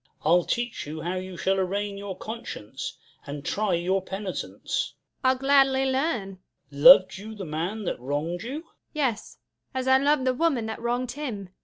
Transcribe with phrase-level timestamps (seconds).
[0.01, 0.15] Duke.
[0.23, 4.95] I'll teach you how you shall arraign your conscience, And try your penitence.
[4.95, 4.95] Jul.
[5.31, 6.29] I'll gladly learn.
[6.71, 6.81] Duke.
[6.81, 8.71] Lov'd you the man that wrong'd you 1 Jul.
[8.93, 9.37] Yes,
[9.75, 11.49] as I lov'd the woman that wrong'd him.